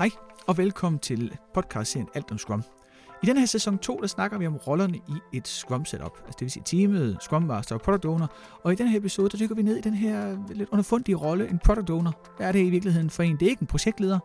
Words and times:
Hej 0.00 0.10
og 0.46 0.58
velkommen 0.58 0.98
til 0.98 1.36
podcastserien 1.54 2.08
Alt 2.14 2.30
om 2.30 2.38
Scrum. 2.38 2.62
I 3.22 3.26
denne 3.26 3.40
her 3.40 3.46
sæson 3.46 3.78
2, 3.78 3.98
der 4.00 4.06
snakker 4.06 4.38
vi 4.38 4.46
om 4.46 4.56
rollerne 4.56 4.96
i 4.96 5.20
et 5.32 5.48
Scrum 5.48 5.84
setup, 5.84 6.18
altså 6.26 6.36
det 6.38 6.40
vil 6.40 6.50
sige 6.50 6.62
teamet, 6.66 7.16
Scrum 7.20 7.42
Master 7.42 7.74
og 7.74 7.80
Product 7.80 8.04
Owner. 8.04 8.26
Og 8.62 8.72
i 8.72 8.74
denne 8.74 8.90
her 8.90 8.98
episode, 8.98 9.28
der 9.28 9.38
dykker 9.38 9.54
vi 9.54 9.62
ned 9.62 9.76
i 9.76 9.80
den 9.80 9.94
her 9.94 10.36
lidt 10.54 10.68
underfundige 10.72 11.16
rolle, 11.16 11.48
en 11.48 11.58
Product 11.64 11.90
Owner. 11.90 12.12
Hvad 12.36 12.48
er 12.48 12.52
det 12.52 12.58
i 12.58 12.70
virkeligheden 12.70 13.10
for 13.10 13.22
en? 13.22 13.36
Det 13.36 13.46
er 13.46 13.50
ikke 13.50 13.62
en 13.62 13.66
projektleder, 13.66 14.18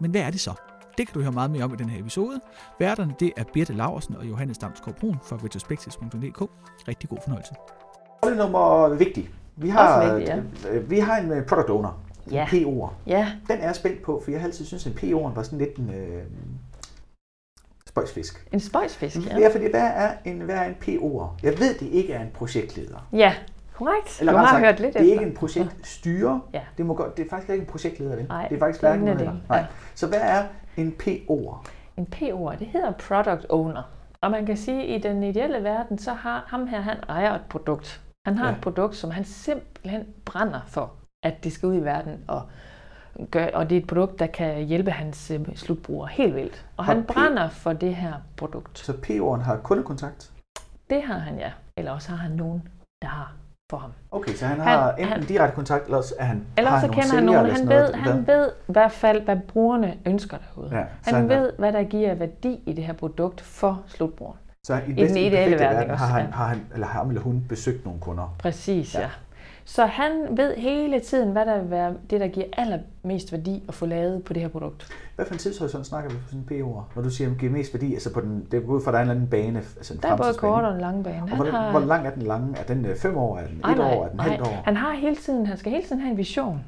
men 0.00 0.10
hvad 0.10 0.20
er 0.20 0.30
det 0.30 0.40
så? 0.40 0.52
Det 0.98 1.06
kan 1.06 1.14
du 1.14 1.20
høre 1.20 1.32
meget 1.32 1.50
mere 1.50 1.64
om 1.64 1.74
i 1.74 1.76
den 1.76 1.88
her 1.88 2.00
episode. 2.00 2.40
Værterne, 2.78 3.14
det 3.20 3.32
er 3.36 3.44
Birte 3.52 3.72
Laversen 3.72 4.16
og 4.16 4.28
Johannes 4.28 4.58
Damsgaard 4.58 4.96
Brun 5.00 5.16
fra 5.24 5.38
retrospectives.dk. 5.44 6.50
Rigtig 6.88 7.08
god 7.10 7.18
fornøjelse. 7.24 7.54
Rolle 8.24 8.38
nummer 8.38 8.88
vigtig. 8.88 9.30
Vi 9.56 9.68
har, 9.68 10.14
vigtig, 10.14 10.42
øh, 10.70 10.90
vi 10.90 10.98
har 10.98 11.16
en 11.16 11.32
øh, 11.32 11.46
product 11.46 11.70
owner, 11.70 12.05
Ja. 12.30 12.46
en 12.52 12.64
PO'er. 12.66 12.88
Ja, 13.06 13.32
Den 13.48 13.58
er 13.60 13.64
jeg 13.66 13.76
spændt 13.76 14.02
på, 14.02 14.20
for 14.24 14.30
jeg 14.30 14.40
har 14.40 14.46
altid 14.46 14.64
synes, 14.64 14.86
at 14.86 14.92
en 14.92 14.98
PO'er 14.98 15.34
var 15.34 15.42
sådan 15.42 15.58
lidt 15.58 15.76
en 15.76 15.90
øh, 15.94 16.22
spøjsfisk. 17.88 18.48
en 18.52 18.60
spøjsfisk, 18.60 19.16
Ja. 19.26 19.38
ja. 19.38 19.48
fordi 19.54 19.70
hvad 19.70 19.90
er 19.94 20.12
en, 20.24 20.40
hvad 20.40 20.54
er 20.56 20.64
en 20.64 20.76
PO'er? 20.82 21.28
Jeg 21.42 21.58
ved, 21.58 21.74
det 21.78 21.86
ikke 21.86 22.12
er 22.12 22.20
en 22.22 22.30
projektleder. 22.34 23.08
Ja, 23.12 23.34
korrekt. 23.74 24.20
Eller 24.20 24.32
du 24.32 24.38
har 24.38 24.46
sagt, 24.46 24.64
hørt 24.64 24.80
lidt 24.80 24.94
det 24.94 25.00
er 25.00 25.04
efter. 25.04 25.12
ikke 25.12 25.24
en 25.24 25.34
projektstyrer. 25.34 26.40
Ja. 26.54 26.60
Det, 26.78 26.86
må 26.86 26.94
godt, 26.94 27.16
det 27.16 27.24
er 27.26 27.30
faktisk 27.30 27.50
ikke 27.52 27.62
en 27.62 27.66
projektleder, 27.70 28.16
det. 28.16 28.28
Nej, 28.28 28.48
det 28.48 28.54
er 28.54 28.58
faktisk 28.58 28.82
er 28.84 28.88
hverken 28.88 29.04
noget 29.04 29.20
det. 29.20 29.26
eller. 29.28 29.40
Nej. 29.48 29.58
Ja. 29.58 29.66
Så 29.94 30.06
hvad 30.06 30.20
er 30.22 30.44
en 30.76 30.94
PO'er? 31.02 31.66
En 31.96 32.06
PO, 32.06 32.50
det 32.58 32.66
hedder 32.66 32.92
Product 32.92 33.46
Owner. 33.48 33.82
Og 34.20 34.30
man 34.30 34.46
kan 34.46 34.56
sige, 34.56 34.82
at 34.82 34.88
i 35.04 35.08
den 35.08 35.22
ideelle 35.22 35.62
verden, 35.64 35.98
så 35.98 36.12
har 36.12 36.44
ham 36.48 36.66
her, 36.66 36.80
han 36.80 36.96
ejer 37.08 37.34
et 37.34 37.40
produkt. 37.50 38.00
Han 38.26 38.38
har 38.38 38.46
Ja. 38.48 38.54
et 38.54 38.60
produkt, 38.60 38.96
som 38.96 39.10
han 39.10 39.24
simpelthen 39.24 40.02
brænder 40.24 40.60
for, 40.68 40.92
at 41.26 41.44
det 41.44 41.52
skal 41.52 41.66
ud 41.66 41.74
i 41.76 41.84
verden. 41.84 42.20
Og, 42.28 42.42
gør, 43.30 43.46
og 43.54 43.70
det 43.70 43.76
er 43.76 43.80
et 43.80 43.86
produkt, 43.86 44.18
der 44.18 44.26
kan 44.26 44.62
hjælpe 44.64 44.90
hans 44.90 45.30
øh, 45.30 45.40
slutbrugere 45.54 46.08
helt 46.12 46.34
vildt. 46.34 46.66
Og 46.76 46.84
Har 46.84 46.94
han 46.94 47.02
P- 47.02 47.12
brænder 47.12 47.48
for 47.48 47.72
det 47.72 47.96
her 47.96 48.12
produkt. 48.36 48.78
Så 48.78 48.92
PO'eren 48.92 49.42
har 49.42 49.56
kundekontakt? 49.56 50.30
Det 50.90 51.02
har 51.02 51.18
han, 51.18 51.38
ja. 51.38 51.50
Eller 51.76 51.92
også 51.92 52.10
har 52.10 52.16
han 52.16 52.30
nogen, 52.30 52.68
der 53.02 53.08
har 53.08 53.32
for 53.70 53.76
ham. 53.76 53.90
Okay, 54.10 54.34
så 54.34 54.46
han 54.46 54.60
Han- 54.60 54.78
har 54.78 54.90
enten 54.92 55.06
han- 55.12 55.22
direkte 55.22 55.54
kontakt, 55.54 55.84
eller 55.84 55.96
også 55.98 56.14
er 56.18 56.24
han 56.24 56.44
Eller 56.56 56.80
så 56.80 56.88
kender 56.88 57.14
han 57.14 57.24
nogen. 57.24 57.50
Han 57.50 57.68
ved, 57.68 57.92
han 57.94 58.26
ved 58.26 58.50
i 58.68 58.72
hvert 58.72 58.92
fald, 58.92 59.20
hvad 59.22 59.36
brugerne 59.48 59.94
ønsker 60.06 60.36
derude. 60.38 60.76
Ja, 60.76 60.84
Han 61.04 61.14
han- 61.14 61.28
ved, 61.28 61.52
hvad 61.58 61.72
der 61.72 61.82
giver 61.82 62.14
værdi 62.14 62.60
i 62.66 62.72
det 62.72 62.84
her 62.84 62.92
produkt 62.92 63.40
for 63.40 63.82
slutbrugeren. 63.86 64.38
Så 64.66 64.74
i, 64.74 64.80
den 64.86 64.94
bedste- 64.96 65.20
ideelle 65.26 65.56
perfekte 65.58 65.76
verden 65.76 65.96
har 65.96 66.06
han, 66.06 66.32
har 66.32 66.46
han, 66.48 66.66
eller 66.74 66.86
ham 66.86 67.08
eller 67.08 67.22
hun 67.22 67.44
besøgt 67.48 67.84
nogle 67.84 68.00
kunder. 68.00 68.34
Præcis, 68.38 68.94
Ja. 68.94 69.00
ja. 69.00 69.08
Så 69.68 69.86
han 69.86 70.10
ved 70.30 70.56
hele 70.56 71.00
tiden, 71.00 71.32
hvad 71.32 71.46
der 71.46 71.60
vil 71.60 71.70
være 71.70 71.94
det, 72.10 72.20
der 72.20 72.28
giver 72.28 72.46
allermest 72.52 73.32
værdi 73.32 73.64
at 73.68 73.74
få 73.74 73.86
lavet 73.86 74.24
på 74.24 74.32
det 74.32 74.42
her 74.42 74.48
produkt. 74.48 74.88
Hvad 75.16 75.26
for 75.26 75.32
en 75.34 75.38
tidshorisont 75.38 75.86
snakker 75.86 76.10
vi 76.10 76.16
på 76.16 76.22
sådan 76.28 76.44
en 76.50 76.62
PO'er? 76.64 76.82
Når 76.94 77.02
du 77.02 77.10
siger, 77.10 77.28
at 77.28 77.32
det 77.32 77.40
giver 77.40 77.52
mest 77.52 77.74
værdi, 77.74 77.92
altså 77.92 78.12
på 78.12 78.20
den, 78.20 78.46
det 78.50 78.62
er 78.62 78.66
ud 78.68 78.80
fra, 78.84 78.92
der 78.92 78.98
er 78.98 79.02
en 79.02 79.08
eller 79.10 79.14
anden 79.14 79.30
bane, 79.30 79.58
altså 79.58 79.94
en 79.94 80.00
Der 80.02 80.08
er 80.08 80.16
både 80.16 80.34
kort 80.34 80.64
og 80.64 80.74
en 80.74 80.80
lang 80.80 81.04
bane. 81.04 81.22
Og 81.22 81.28
Han 81.28 81.36
hvor, 81.36 81.46
har, 81.46 81.70
hvor 81.70 81.80
lang 81.80 82.06
er 82.06 82.10
den 82.10 82.22
lange? 82.22 82.56
Er 82.58 82.64
den 82.64 82.86
øh, 82.86 82.96
fem 82.96 83.16
år? 83.16 83.38
Er 83.38 83.46
den 83.46 83.60
Nej, 83.62 83.72
et 83.72 83.78
nej, 83.78 83.94
år? 83.94 84.04
Er 84.04 84.08
den 84.08 84.20
halvt 84.20 84.40
år? 84.40 84.62
Han 84.64 84.76
har 84.76 84.94
hele 84.94 85.16
tiden, 85.16 85.46
han 85.46 85.56
skal 85.56 85.72
hele 85.72 85.84
tiden 85.84 86.00
have 86.00 86.10
en 86.10 86.16
vision. 86.16 86.64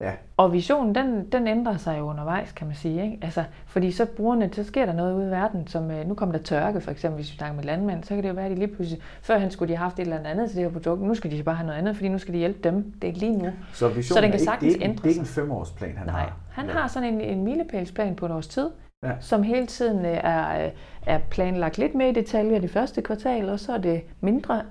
Ja. 0.00 0.12
Og 0.36 0.52
visionen, 0.52 0.94
den, 0.94 1.26
den 1.32 1.46
ændrer 1.46 1.76
sig 1.76 1.98
jo 1.98 2.04
undervejs, 2.04 2.52
kan 2.52 2.66
man 2.66 2.76
sige. 2.76 3.02
Ikke? 3.04 3.18
Altså, 3.22 3.44
fordi 3.66 3.92
så 3.92 4.06
brugerne, 4.16 4.50
så 4.52 4.64
sker 4.64 4.86
der 4.86 4.92
noget 4.92 5.14
ude 5.14 5.26
i 5.26 5.30
verden, 5.30 5.66
som 5.66 5.90
øh, 5.90 6.08
nu 6.08 6.14
kommer 6.14 6.36
der 6.36 6.42
tørke, 6.42 6.80
for 6.80 6.90
eksempel, 6.90 7.16
hvis 7.16 7.32
vi 7.32 7.36
snakker 7.36 7.56
med 7.56 7.64
landmænd, 7.64 8.04
så 8.04 8.08
kan 8.14 8.22
det 8.22 8.28
jo 8.28 8.34
være, 8.34 8.44
at 8.44 8.50
de 8.50 8.56
lige 8.56 8.68
pludselig, 8.74 9.02
før 9.22 9.38
han 9.38 9.50
skulle 9.50 9.72
de 9.72 9.76
have 9.76 9.82
haft 9.84 9.98
et 9.98 10.02
eller 10.02 10.18
andet 10.30 10.48
til 10.50 10.56
det 10.56 10.64
her 10.64 10.72
produkt, 10.72 11.02
nu 11.02 11.14
skal 11.14 11.30
de 11.30 11.42
bare 11.42 11.54
have 11.54 11.66
noget 11.66 11.78
andet, 11.78 11.96
fordi 11.96 12.08
nu 12.08 12.18
skal 12.18 12.34
de 12.34 12.38
hjælpe 12.38 12.58
dem. 12.68 12.82
Det 12.92 13.04
er 13.04 13.06
ikke 13.08 13.18
lige 13.18 13.38
nu. 13.38 13.50
Så 13.72 13.88
visionen 13.88 14.02
Så 14.04 14.14
den 14.14 14.22
kan 14.30 14.32
ikke, 14.32 14.44
sagtens 14.44 14.60
det 14.60 14.68
er 14.70 14.74
ikke, 14.74 14.84
ændre 14.84 14.96
det 15.02 15.04
er 15.04 15.08
ikke 15.08 15.20
en 15.20 15.26
sig. 15.26 15.42
femårsplan, 15.42 15.96
han 15.96 16.06
Nej, 16.06 16.20
har. 16.20 16.36
han 16.50 16.66
Ja. 16.66 16.72
har 16.72 16.88
sådan 16.88 17.14
en, 17.14 17.20
en 17.20 17.44
milepælsplan 17.44 18.14
på 18.14 18.26
et 18.26 18.32
års 18.32 18.48
tid, 18.48 18.70
Ja. 19.02 19.08
ja. 19.08 19.14
som 19.20 19.42
hele 19.42 19.66
tiden 19.66 20.06
øh, 20.06 20.18
er, 20.24 20.64
øh, 20.64 20.70
er 21.06 21.18
planlagt 21.30 21.78
lidt 21.78 21.94
mere 21.94 22.08
i 22.08 22.12
detaljer 22.12 22.60
det 22.60 22.70
første 22.70 23.02
kvartal, 23.02 23.48
og 23.48 23.60
så 23.60 23.72
er 23.72 23.78
det 23.78 24.02
mindre 24.20 24.62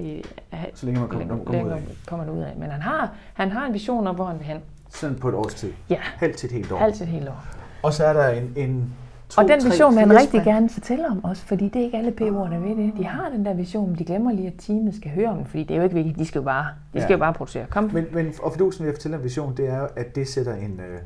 øh, 0.00 0.58
Så 0.74 0.86
længe 0.86 1.00
man 1.00 1.08
kommer, 1.08 1.18
længere, 1.26 1.38
kommer 1.44 1.64
ud 1.64 1.70
længere 1.70 1.76
af. 1.78 1.96
kommer 2.06 2.24
det 2.26 2.32
ud 2.32 2.40
af. 2.40 2.52
Men 2.56 2.70
han 2.70 2.82
har, 2.82 3.10
han 3.34 3.50
har 3.50 3.66
en 3.66 3.72
vision 3.72 4.06
om, 4.06 4.14
hvor 4.14 4.24
han 4.24 4.38
vil 4.38 4.46
hen. 4.46 4.56
Sådan 4.94 5.16
på 5.18 5.28
et 5.28 5.34
års 5.34 5.54
tid. 5.54 5.72
Ja, 5.90 5.98
Halvt 6.00 6.36
til 6.36 6.46
et 6.46 6.52
helt 6.52 6.72
år. 6.72 6.78
altid 6.78 7.04
et 7.04 7.10
helt 7.12 7.28
år. 7.28 7.44
Og 7.82 7.92
så 7.92 8.04
er 8.04 8.12
der 8.12 8.28
en, 8.28 8.52
en 8.56 8.92
to, 9.28 9.42
Og 9.42 9.48
den 9.48 9.60
tre, 9.60 9.68
vision 9.70 9.90
vil 9.92 9.98
han 10.00 10.16
rigtig 10.18 10.42
gerne 10.44 10.68
fortælle 10.68 11.06
om 11.08 11.24
også, 11.24 11.42
fordi 11.42 11.68
det 11.68 11.80
er 11.80 11.84
ikke 11.84 11.96
alle 11.98 12.10
PO'er, 12.20 12.50
der 12.52 12.58
ved 12.58 12.76
det. 12.76 12.92
De 12.98 13.04
har 13.04 13.28
den 13.28 13.44
der 13.44 13.54
vision, 13.54 13.88
men 13.88 13.98
de 13.98 14.04
glemmer 14.04 14.32
lige, 14.32 14.46
at 14.46 14.52
teamet 14.58 14.94
skal 14.94 15.10
høre 15.10 15.28
om 15.28 15.36
den, 15.36 15.46
fordi 15.46 15.62
det 15.62 15.70
er 15.70 15.76
jo 15.78 15.82
ikke 15.82 15.94
vigtigt. 15.94 16.18
De 16.18 16.24
skal 16.26 16.38
jo 16.38 16.44
bare, 16.44 16.66
de 16.94 17.00
skal 17.00 17.08
Ja. 17.10 17.14
jo 17.14 17.18
bare 17.18 17.32
producere. 17.32 17.66
Kom. 17.70 17.90
Men, 17.92 18.06
men 18.12 18.32
og 18.42 18.52
fidusen 18.52 18.84
ved 18.84 18.92
at 18.92 18.96
fortælle 18.96 19.16
en 19.16 19.22
vision, 19.24 19.56
det 19.56 19.68
er 19.68 19.78
jo, 19.78 19.88
at 19.96 20.14
det 20.14 20.28
sætter 20.28 20.54
en, 20.54 20.80
øh, 20.80 20.98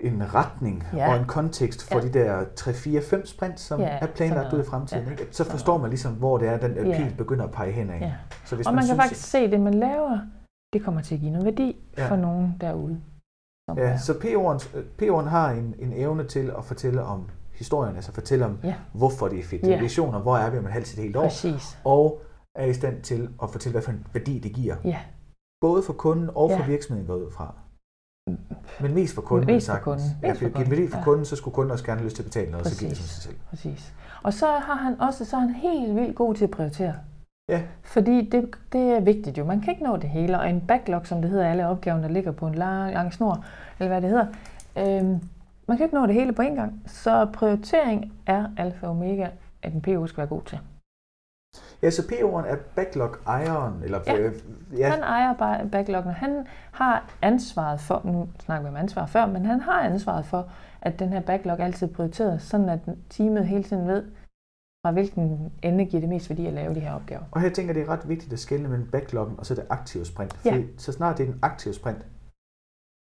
en 0.00 0.34
retning 0.34 0.84
Ja. 0.96 1.10
og 1.10 1.16
en 1.20 1.24
kontekst 1.24 1.88
for 1.92 1.94
Ja. 1.98 2.00
de 2.06 2.12
der 2.12 2.44
3, 2.56 2.72
4, 2.72 3.02
5 3.02 3.26
sprint, 3.26 3.60
som 3.60 3.80
Ja, 3.80 3.86
er 3.86 4.06
planlagt 4.06 4.52
ud 4.52 4.60
i 4.60 4.64
fremtiden. 4.64 5.04
Ja, 5.04 5.10
Ikke? 5.10 5.26
Så 5.30 5.44
forstår 5.44 5.78
man 5.78 5.90
ligesom, 5.90 6.12
hvor 6.12 6.38
det 6.38 6.48
er, 6.48 6.56
den 6.58 6.86
Ja. 6.86 6.96
pil 6.96 7.14
begynder 7.18 7.44
at 7.44 7.50
pege 7.50 7.72
hen 7.72 7.90
af. 7.90 8.00
Ja. 8.00 8.12
Så 8.44 8.56
hvis 8.56 8.66
Og 8.66 8.74
man 8.74 8.82
kan 8.82 8.86
synes, 8.86 9.00
faktisk 9.02 9.30
se, 9.30 9.38
at 9.38 9.50
det, 9.50 9.60
man 9.60 9.74
laver, 9.74 10.18
det 10.72 10.84
kommer 10.84 11.00
til 11.02 11.14
at 11.14 11.20
give 11.20 11.30
noget 11.32 11.44
værdi 11.46 11.76
Ja. 11.98 12.08
for 12.10 12.16
nogen 12.16 12.54
derude. 12.60 13.00
Ja, 13.76 13.82
er- 13.82 13.96
så 13.96 14.12
PO'eren, 14.12 14.78
øh, 14.78 14.84
PO'eren 15.02 15.28
har 15.28 15.50
en, 15.50 15.74
en 15.78 15.92
evne 15.92 16.24
til 16.24 16.52
at 16.58 16.64
fortælle 16.64 17.02
om 17.02 17.28
historien, 17.54 17.96
altså 17.96 18.12
fortælle 18.12 18.44
om, 18.44 18.58
Ja. 18.64 18.74
hvorfor 18.92 19.28
det 19.28 19.38
er 19.38 19.42
fedt. 19.44 19.66
Ja. 19.66 19.80
Visioner, 19.80 20.18
hvor 20.18 20.36
er 20.36 20.50
vi 20.50 20.58
om 20.58 20.66
et 20.66 20.72
halvt 20.72 20.86
til 20.86 20.98
et 20.98 21.02
helt 21.04 21.16
år. 21.16 21.22
Præcis. 21.22 21.78
Og 21.84 22.20
er 22.54 22.64
i 22.66 22.72
stand 22.74 23.02
til 23.02 23.28
at 23.42 23.50
fortælle, 23.50 23.72
hvad 23.74 23.82
for 23.82 23.90
en 23.92 24.06
værdi 24.12 24.38
det 24.38 24.52
giver. 24.52 24.76
Ja, 24.84 24.98
Både 25.60 25.82
for 25.82 25.92
kunden 25.92 26.30
og 26.34 26.50
for 26.50 26.58
Ja. 26.58 26.66
virksomheden 26.66 27.06
går 27.06 27.14
ud 27.14 27.30
fra. 27.30 27.54
Men 28.80 28.94
mest 28.94 29.14
for 29.14 29.22
kunden. 29.22 29.46
Mest 29.46 29.70
for 29.70 29.78
kunden. 29.78 30.06
Ja, 30.22 30.28
Mest 30.28 30.40
for 30.40 30.48
for 30.48 30.52
giver 30.52 30.68
det 30.68 30.76
kunden, 30.76 30.90
for 30.90 30.98
ja. 30.98 31.04
kunden, 31.04 31.24
så 31.24 31.36
skulle 31.36 31.54
kunden 31.54 31.70
også 31.72 31.84
gerne 31.84 31.98
have 31.98 32.04
lyst 32.04 32.16
til 32.16 32.22
at 32.22 32.26
betale 32.26 32.50
noget, 32.50 32.66
og 32.66 32.72
så 32.72 32.78
giver 32.78 32.90
det 32.90 32.98
Præcis. 32.98 33.10
sig 33.12 33.22
selv. 33.22 33.36
præcis. 33.50 33.94
Og 34.22 34.32
så 34.32 34.46
har 34.46 34.74
han 34.74 35.00
også 35.00 35.24
så 35.24 35.36
er 35.36 35.40
han 35.40 35.50
helt 35.50 35.96
vildt 35.96 36.16
god 36.16 36.34
til 36.34 36.44
at 36.44 36.50
prioritere. 36.50 36.94
Ja. 37.48 37.62
Fordi 37.82 38.28
det, 38.30 38.50
det 38.72 38.80
er 38.80 39.00
vigtigt 39.00 39.38
jo. 39.38 39.44
Man 39.44 39.60
kan 39.60 39.72
ikke 39.72 39.84
nå 39.84 39.96
det 39.96 40.10
hele. 40.10 40.38
Og 40.38 40.50
en 40.50 40.60
backlog, 40.60 41.06
som 41.06 41.22
det 41.22 41.30
hedder, 41.30 41.48
alle 41.50 41.68
opgaver, 41.68 42.00
der 42.00 42.08
ligger 42.08 42.32
på 42.32 42.46
en 42.46 42.54
lang, 42.54 42.92
lang 42.92 43.12
snor, 43.14 43.44
eller 43.78 43.88
hvad 43.88 44.00
det 44.02 44.10
hedder, 44.10 44.26
øhm, 44.78 45.20
man 45.68 45.76
kan 45.76 45.84
ikke 45.84 45.94
nå 45.94 46.06
det 46.06 46.14
hele 46.14 46.32
på 46.32 46.42
en 46.42 46.54
gang. 46.54 46.82
Så 46.86 47.26
prioritering 47.32 48.12
er 48.26 48.46
alfa 48.56 48.86
og 48.86 48.90
omega, 48.92 49.28
at 49.62 49.72
en 49.72 49.82
PO 49.82 50.06
skal 50.06 50.18
være 50.18 50.26
god 50.26 50.42
til. 50.42 50.58
Ja, 51.82 51.90
så 51.90 52.02
er 52.46 52.56
backlog-ejeren, 52.76 53.80
eller 53.84 54.00
Ja. 54.06 54.18
øh, 54.18 54.34
ja, 54.78 54.90
Han 54.90 55.02
ejer 55.02 55.34
bare 55.34 55.68
backloggen. 55.68 56.12
Han 56.12 56.46
har 56.72 57.10
ansvaret 57.22 57.80
for, 57.80 58.00
nu 58.04 58.28
snakker 58.38 58.62
vi 58.62 58.68
om 58.68 58.76
ansvar 58.76 59.06
før, 59.06 59.26
men 59.26 59.46
han 59.46 59.60
har 59.60 59.80
ansvaret 59.80 60.26
for, 60.26 60.48
at 60.82 60.98
den 60.98 61.08
her 61.08 61.20
backlog 61.20 61.60
altid 61.60 61.88
prioriteres, 61.88 62.42
sådan 62.42 62.68
at 62.68 62.78
teamet 63.10 63.46
hele 63.46 63.62
tiden 63.64 63.88
ved, 63.88 64.02
fra 64.86 64.90
hvilken 64.92 65.52
ende 65.62 65.84
giver 65.84 66.00
det 66.00 66.08
mest 66.08 66.30
værdi 66.30 66.46
at 66.46 66.52
lave 66.52 66.74
de 66.74 66.80
her 66.80 66.94
opgaver. 66.94 67.22
og 67.30 67.40
her 67.40 67.50
tænker 67.50 67.68
jeg, 67.68 67.74
det 67.82 67.88
er 67.88 67.92
ret 67.92 68.08
vigtigt 68.08 68.32
at 68.32 68.38
skelne 68.38 68.68
mellem 68.68 68.86
backloggen 68.90 69.34
og 69.38 69.46
så 69.46 69.54
det 69.54 69.64
aktive 69.70 70.04
sprint. 70.04 70.36
Ja. 70.44 70.50
Fordi 70.52 70.64
så 70.78 70.92
snart 70.92 71.18
det 71.18 71.24
er 71.28 71.32
en 71.32 71.38
aktiv 71.42 71.72
sprint, 71.72 72.06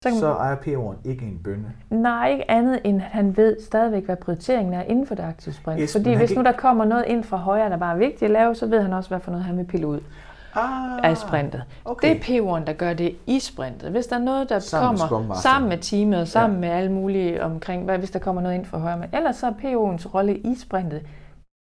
Så 0.04 0.09
kan 0.10 0.19
så 0.19 0.32
ejer 0.32 0.56
PO'eren 0.56 1.09
ikke 1.09 1.26
en 1.26 1.41
bønne. 1.44 1.72
Nej, 1.91 2.28
ikke 2.31 2.50
andet 2.50 2.81
end, 2.84 2.97
at 3.03 3.09
han 3.09 3.36
ved 3.36 3.56
stadigvæk, 3.64 4.04
hvad 4.04 4.16
prioriteringen 4.16 4.75
er 4.75 4.82
inden 4.82 5.06
for 5.06 5.14
det 5.14 5.22
aktive 5.22 5.54
sprint. 5.54 5.81
Yes, 5.82 5.92
Fordi 5.92 6.14
hvis 6.14 6.34
nu 6.36 6.42
der 6.42 6.53
kommer 6.53 6.84
noget 6.84 7.04
ind 7.06 7.25
fra 7.25 7.36
højre, 7.36 7.70
der 7.70 7.76
bare 7.76 7.94
er 7.94 7.98
vigtigt 7.98 8.22
at 8.22 8.31
lave, 8.31 8.54
så 8.54 8.66
ved 8.66 8.82
han 8.82 8.92
også, 8.92 9.10
hvad 9.10 9.20
for 9.20 9.31
noget 9.31 9.44
han 9.44 9.56
vil 9.58 9.64
pille 9.64 9.87
ud 9.87 10.00
Ah, 10.54 10.98
af 11.10 11.16
sprintet. 11.16 11.64
okay. 11.84 12.08
Det 12.08 12.16
er 12.16 12.20
PO'eren, 12.41 12.64
der 12.66 12.72
gør 12.72 12.92
det 12.92 13.16
i 13.26 13.41
sprintet. 13.41 13.91
Hvis 13.91 14.06
der 14.06 14.16
er 14.16 14.20
noget, 14.20 14.48
der 14.48 14.58
Sammen 14.58 14.98
med 15.03 15.08
kommer 15.08 15.28
Master. 15.28 15.42
sammen 15.42 15.69
med 15.69 15.78
teamet, 15.78 16.20
og 16.20 16.28
sammen 16.28 16.56
ja. 16.64 16.69
med 16.69 16.76
alle 16.76 16.92
mulige 16.92 17.42
omkring, 17.44 17.84
hvad 17.84 17.98
hvis 17.98 18.10
der 18.10 18.19
kommer 18.19 18.42
noget 18.42 18.54
ind 18.54 18.64
fra 18.64 18.78
højre. 18.78 18.97
Men 18.98 19.08
ellers 19.12 19.37
så 19.37 19.47
er 19.47 19.50
PO'ens 19.50 20.14
rolle 20.14 20.37
i 20.38 20.54
sprintet 20.54 21.03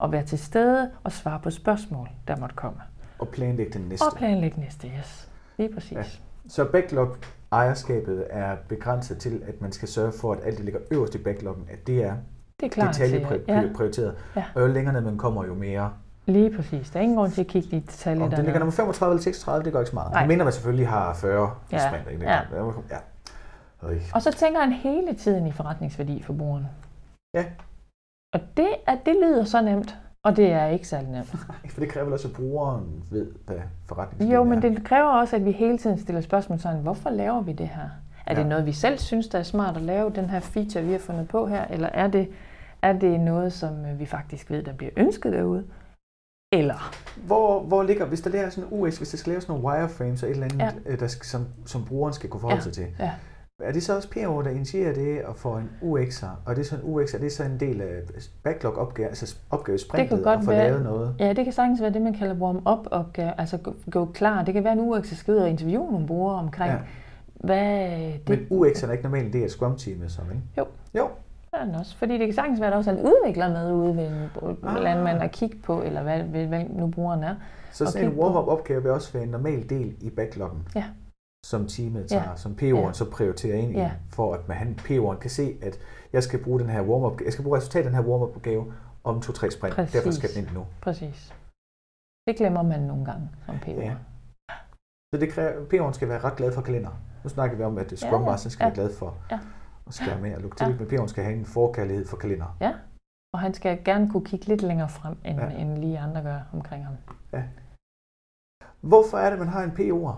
at 0.04 0.12
være 0.12 0.24
til 0.24 0.40
stede 0.40 0.90
og 1.04 1.12
svare 1.12 1.40
på 1.44 1.50
spørgsmål, 1.50 2.10
der 2.28 2.36
måtte 2.38 2.56
komme. 2.56 2.78
Og 3.20 3.28
planlægge 3.28 3.74
den 3.80 3.82
næste. 3.90 4.04
Og 4.04 4.18
planlægge 4.18 4.60
næste, 4.60 4.88
yes. 5.00 5.30
Lige 5.58 5.74
præcis. 5.74 5.92
Ja. 5.92 6.04
Så 6.50 6.64
backlog-ejerskabet 7.50 8.28
er 8.30 8.56
begrænset 8.68 9.18
til, 9.18 9.44
at 9.48 9.62
man 9.62 9.72
skal 9.72 9.88
sørge 9.88 10.12
for, 10.12 10.34
at 10.34 10.40
alt 10.44 10.58
det 10.58 10.66
ligger 10.66 10.82
øverst 10.92 11.16
i 11.16 11.18
backloggen, 11.18 11.68
at 11.72 11.88
det 11.88 12.04
er 12.04 12.16
Det 12.60 12.66
er 12.66 12.70
klart 12.70 12.96
til, 12.96 13.10
ja. 13.12 13.18
detaljeprioriteret. 13.18 14.16
Ja. 14.36 14.44
Og 14.56 14.62
jo 14.62 14.68
længere 14.68 14.94
ned 14.94 15.02
man 15.02 15.18
kommer, 15.18 15.46
jo 15.46 15.54
mere. 15.54 15.94
Lige 16.26 16.56
præcis. 16.56 16.90
Der 16.90 17.00
er 17.00 17.04
ingen 17.04 17.18
grund 17.18 17.32
til 17.32 17.42
at 17.42 17.48
kigge 17.48 17.78
i 17.78 17.80
detaljer 17.80 18.24
Om 18.24 18.30
det 18.30 18.44
ligger 18.44 18.60
nummer 18.60 18.72
35 18.72 19.14
eller 19.14 19.24
36, 19.24 19.66
det 19.66 19.74
gør 19.74 19.80
ikke 19.80 19.90
så 19.90 19.96
meget. 19.96 20.12
Nej. 20.12 20.28
Mener, 20.28 20.44
man 20.44 20.54
selvfølgelig 20.54 20.88
har 20.88 21.14
40 21.14 21.52
ja. 21.72 21.94
Ikke? 22.12 22.26
Ja. 22.26 22.42
ja. 22.90 22.98
Øj. 23.84 24.00
Og 24.14 24.22
så 24.22 24.32
tænker 24.32 24.60
han 24.60 24.72
hele 24.72 25.14
tiden 25.14 25.48
i 25.48 25.52
forretningsværdi 25.52 26.24
for 26.24 26.34
brugeren. 26.34 26.68
Ja. 27.34 27.46
Og 28.34 28.40
det, 28.58 28.70
at 28.88 29.00
det 29.06 29.16
lyder 29.24 29.44
så 29.44 29.62
nemt, 29.62 29.98
og 30.26 30.36
det 30.36 30.52
er 30.52 30.66
ikke 30.66 30.88
særlig 30.88 31.10
nemt. 31.10 31.28
For 31.74 31.80
det 31.80 31.90
kræver 31.90 32.04
vel 32.06 32.14
også, 32.14 32.28
at 32.28 32.34
brugeren 32.34 33.04
ved, 33.12 33.32
hvad 33.46 33.58
forretningen 33.86 34.34
Jo, 34.36 34.42
er. 34.42 34.46
men 34.46 34.62
det 34.62 34.84
kræver 34.86 35.10
også, 35.10 35.36
at 35.36 35.46
vi 35.46 35.52
hele 35.52 35.78
tiden 35.78 36.00
stiller 36.00 36.22
spørgsmål 36.22 36.60
sådan, 36.60 36.82
hvorfor 36.82 37.10
laver 37.10 37.42
vi 37.42 37.52
det 37.52 37.68
her? 37.68 37.90
Er 38.26 38.34
Ja. 38.34 38.40
det 38.40 38.48
noget, 38.50 38.66
vi 38.66 38.72
selv 38.72 38.98
synes, 38.98 39.28
der 39.28 39.40
er 39.40 39.44
smart 39.44 39.76
at 39.78 39.82
lave, 39.82 40.10
den 40.16 40.30
her 40.30 40.40
feature, 40.40 40.84
vi 40.84 40.92
har 40.92 41.00
fundet 41.00 41.28
på 41.28 41.48
her? 41.48 41.66
Eller 41.66 41.90
er 41.90 42.08
det, 42.08 42.30
er 42.82 42.94
det 42.94 43.20
noget, 43.20 43.54
som 43.54 43.86
øh, 43.86 44.00
vi 44.00 44.06
faktisk 44.06 44.50
ved, 44.52 44.64
der 44.64 44.74
bliver 44.74 44.92
ønsket 44.98 45.34
derude? 45.34 45.64
Eller, 46.54 46.92
Hvor, 47.26 47.64
hvor 47.64 47.84
ligger, 47.84 48.06
hvis 48.06 48.22
der 48.22 48.30
ligger 48.30 48.50
sådan 48.50 48.74
en 48.74 48.80
US, 48.82 48.98
hvis 48.98 49.10
der 49.10 49.18
skal 49.18 49.32
laves 49.32 49.48
nogle 49.48 49.64
wireframes 49.64 50.24
og 50.24 50.30
et 50.30 50.34
eller 50.34 50.46
andet, 50.46 50.60
Ja. 50.60 50.92
ja. 50.92 50.96
der 50.96 51.08
som, 51.08 51.46
som 51.66 51.86
brugeren 51.86 52.14
skal 52.14 52.30
kunne 52.30 52.42
forholde 52.42 52.58
Ja. 52.60 52.64
sig 52.64 52.74
til, 52.74 52.88
ja, 53.00 53.12
Er 53.64 53.72
det 53.72 53.84
så 53.84 53.96
også 53.96 54.10
PO, 54.10 54.42
der 54.42 54.50
initierer 54.50 54.94
det 54.94 55.24
og 55.24 55.36
får 55.36 55.58
en 55.58 55.70
UX'er? 55.82 56.28
Og 56.46 56.56
det 56.56 56.62
er 56.62 56.66
så 56.66 56.76
en 56.76 56.82
UX'er, 56.82 57.16
er 57.16 57.20
det 57.20 57.32
så 57.32 57.44
en 57.44 57.60
del 57.60 57.82
af 57.82 57.88
backlog-opgave, 58.44 59.08
altså 59.08 59.36
opgavesprintet 59.50 60.24
godt 60.24 60.40
at 60.40 60.46
få 60.46 60.52
være- 60.52 60.68
lavet 60.68 60.84
noget? 60.84 61.16
Ja, 61.20 61.34
det 61.34 61.44
kan 61.44 61.54
sagtens 61.54 61.82
være 61.82 61.94
det, 61.94 62.02
man 62.02 62.14
kalder 62.14 62.36
warm-up 62.36 62.88
opgave, 62.92 63.32
altså 63.40 63.58
gå, 63.58 63.74
gå 63.92 64.06
klar. 64.06 64.44
Det 64.44 64.54
kan 64.54 64.64
være 64.64 64.74
en 64.74 64.80
uge, 64.80 64.98
der 64.98 65.04
skal 65.04 65.34
ud 65.34 65.40
og 65.40 65.50
interviewe 65.50 65.92
nogle 65.92 66.08
brugere 66.08 66.36
omkring, 66.36 66.72
Ja. 66.72 66.78
hvad 67.34 67.90
det 68.28 68.30
Men 68.30 68.40
UX'eren 68.60 68.88
er 68.88 68.92
ikke 68.92 69.04
normalt 69.04 69.26
en 69.28 69.34
del 69.34 69.44
af 69.44 69.50
Scrum-teamet, 69.50 70.12
så, 70.12 70.22
ikke? 70.32 70.44
Jo. 70.58 70.66
Jo, 70.96 71.08
er 71.54 71.66
den 71.66 71.76
også. 71.76 71.98
Fordi 71.98 72.14
det 72.18 72.28
kan 72.28 72.34
sagtens 72.34 72.60
være, 72.60 72.68
at 72.68 72.72
der 72.72 72.78
også 72.78 72.92
er 72.92 72.96
en 72.96 73.02
udvikler 73.02 73.50
med 73.50 73.72
ude 73.74 73.98
ved 73.98 74.08
en 74.08 74.30
Ah. 74.64 74.76
ah. 74.76 74.84
landmand 74.84 75.22
at 75.24 75.32
kigge 75.32 75.58
på, 75.64 75.82
eller 75.82 76.04
hvad, 76.04 76.20
hvad, 76.20 76.46
hvad 76.46 76.64
nu 76.70 76.88
brugeren 76.88 77.24
er. 77.24 77.36
så 77.72 77.84
Og 77.84 77.90
sådan 77.92 78.06
en 78.06 78.10
kigge 78.12 78.22
på- 78.22 78.28
warm-up-opgave 78.28 78.82
vil 78.84 78.92
også 78.92 79.14
være 79.14 79.24
en 79.24 79.30
normal 79.30 79.70
del 79.70 79.96
i 80.02 80.10
backloggen, 80.10 80.68
Ja. 80.76 80.84
Som 81.46 81.68
teamet 81.68 82.10
tager, 82.10 82.30
Ja. 82.30 82.36
som 82.36 82.52
PO'eren 82.62 82.86
Ja. 82.88 82.94
så 82.94 83.12
prioriterer 83.12 83.58
ind 83.58 83.72
i, 83.72 83.76
Ja. 83.78 83.92
for 84.10 84.34
at 84.34 84.48
man, 84.48 84.58
han, 84.58 84.80
PO'eren 84.80 85.18
kan 85.20 85.30
se, 85.30 85.58
at 85.62 85.80
jeg 86.14 86.24
skal 86.24 86.44
bruge 86.44 86.60
den 86.60 86.70
her 86.70 86.82
warm-up, 86.82 87.22
jeg 87.22 87.34
skal 87.34 87.44
bruge 87.44 87.58
resultatet 87.58 87.86
af 87.86 87.92
den 87.92 88.04
her 88.04 88.10
warm-up-opgave 88.12 88.74
om 89.04 89.22
to-tre 89.22 89.52
sprint. 89.52 89.76
Præcis. 89.76 89.94
Derfor 89.94 90.12
skal 90.12 90.30
den 90.36 90.44
ind 90.44 90.54
nu. 90.54 90.66
Præcis. 90.82 91.34
Det 92.28 92.38
glemmer 92.38 92.64
man 92.64 92.80
nogle 92.80 93.06
gange 93.06 93.30
som 93.46 93.56
PO. 93.60 93.72
Ja. 93.72 93.96
Så 95.14 95.20
det 95.20 95.32
kræver, 95.32 95.66
PO'eren 95.66 95.94
skal 95.94 96.10
være 96.10 96.20
ret 96.20 96.36
glad 96.36 96.52
for 96.54 96.62
kalender. 96.62 96.92
Nu 97.24 97.30
snakker 97.30 97.58
vi 97.58 97.64
om, 97.64 97.78
at 97.78 97.94
Scrum 98.00 98.12
Ja, 98.14 98.20
ja. 98.20 98.32
Master 98.32 98.50
skal 98.50 98.64
Ja. 98.64 98.68
være 98.68 98.76
glad 98.76 98.94
for 98.96 99.18
Ja. 99.32 99.40
at 99.88 99.94
skære 99.94 100.22
med 100.22 100.36
og 100.36 100.42
lukke 100.42 100.58
Ja. 100.60 100.66
til, 100.66 100.80
men 100.80 100.88
PO'eren 100.88 101.08
skal 101.08 101.24
have 101.24 101.36
en 101.36 101.46
forkærlighed 101.46 102.06
for 102.08 102.18
kalender. 102.18 102.58
Og 103.34 103.40
han 103.40 103.54
skal 103.54 103.84
gerne 103.86 104.10
kunne 104.12 104.26
kigge 104.26 104.46
lidt 104.46 104.62
længere 104.62 104.90
frem, 104.90 105.18
end, 105.26 105.40
Ja. 105.40 105.46
ja. 105.50 105.58
end 105.58 105.78
lige 105.78 106.00
andre 106.00 106.22
gør 106.24 106.40
omkring 106.54 106.86
ham. 106.86 106.96
Hvorfor 108.82 109.18
er 109.18 109.30
det, 109.30 109.40
man 109.40 109.48
har 109.48 109.64
en 109.64 109.70
PO'er? 109.72 110.16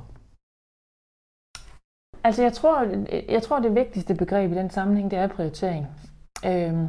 Altså 2.23 2.41
jeg 2.43 2.53
tror, 2.53 2.85
jeg 3.31 3.43
tror 3.43 3.59
det 3.59 3.75
vigtigste 3.75 4.15
begreb 4.15 4.51
i 4.51 4.55
den 4.55 4.69
sammenhæng, 4.69 5.11
det 5.11 5.19
er 5.19 5.27
prioritering. 5.27 5.87
Øhm, 6.45 6.87